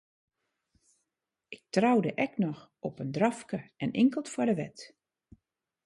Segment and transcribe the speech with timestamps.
[1.55, 4.79] Ik troude ek noch, op in drafke en inkeld foar de wet.